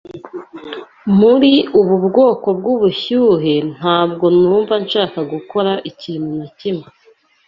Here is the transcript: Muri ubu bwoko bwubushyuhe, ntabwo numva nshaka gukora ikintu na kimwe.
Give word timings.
Muri 1.19 1.51
ubu 1.79 1.95
bwoko 2.05 2.47
bwubushyuhe, 2.59 3.53
ntabwo 3.75 4.25
numva 4.39 4.73
nshaka 4.83 5.19
gukora 5.33 5.71
ikintu 5.89 6.29
na 6.39 6.47
kimwe. 6.59 6.87